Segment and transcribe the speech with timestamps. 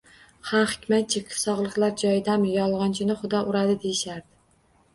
[0.51, 2.55] Ha, Hikmatchik, sogʻliklar joyidami?
[2.57, 4.31] Yolgʻonchini Xudo uradi, deyishardi.